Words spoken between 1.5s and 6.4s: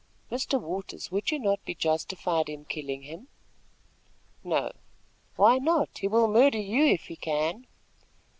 be justified in killing him?" "No." "Why not? He will